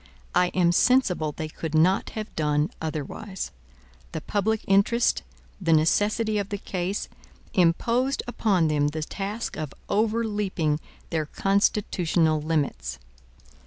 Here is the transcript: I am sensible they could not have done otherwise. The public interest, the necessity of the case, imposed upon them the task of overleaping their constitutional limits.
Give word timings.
I 0.33 0.47
am 0.55 0.71
sensible 0.71 1.31
they 1.31 1.47
could 1.47 1.75
not 1.75 2.09
have 2.17 2.35
done 2.35 2.71
otherwise. 2.81 3.51
The 4.13 4.21
public 4.21 4.61
interest, 4.67 5.21
the 5.61 5.73
necessity 5.73 6.39
of 6.39 6.49
the 6.49 6.57
case, 6.57 7.07
imposed 7.53 8.23
upon 8.25 8.67
them 8.67 8.87
the 8.87 9.03
task 9.03 9.57
of 9.57 9.75
overleaping 9.89 10.79
their 11.11 11.27
constitutional 11.27 12.41
limits. 12.41 12.97